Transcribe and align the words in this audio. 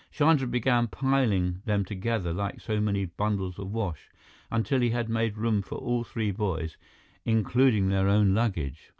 Chandra 0.11 0.47
began 0.47 0.87
piling 0.87 1.61
them 1.65 1.85
together 1.85 2.33
like 2.33 2.59
so 2.59 2.81
many 2.81 3.05
bundles 3.05 3.59
of 3.59 3.69
wash, 3.71 4.09
until 4.49 4.81
he 4.81 4.89
had 4.89 5.09
made 5.09 5.37
room 5.37 5.61
for 5.61 5.77
all 5.77 6.03
three 6.03 6.31
boys, 6.31 6.75
including 7.23 7.89
their 7.89 8.07
own 8.07 8.33
luggage. 8.33 8.89